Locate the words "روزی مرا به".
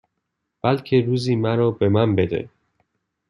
1.01-1.89